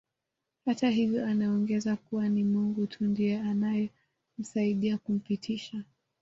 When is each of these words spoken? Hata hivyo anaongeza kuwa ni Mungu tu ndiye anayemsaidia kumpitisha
Hata 0.65 0.89
hivyo 0.89 1.25
anaongeza 1.25 1.95
kuwa 1.95 2.29
ni 2.29 2.43
Mungu 2.43 2.87
tu 2.87 3.05
ndiye 3.05 3.39
anayemsaidia 3.39 4.97
kumpitisha 4.97 5.83